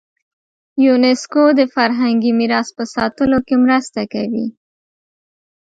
یونسکو 0.85 1.43
د 1.59 1.61
فرهنګي 1.75 2.31
میراث 2.39 2.67
په 2.77 2.83
ساتلو 2.95 3.37
کې 3.47 3.55
مرسته 3.63 4.01
کوي. 4.13 4.47